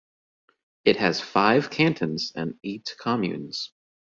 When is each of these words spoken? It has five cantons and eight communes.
It 0.83 0.95
has 0.95 1.21
five 1.21 1.69
cantons 1.69 2.31
and 2.33 2.57
eight 2.63 2.95
communes. 2.99 3.71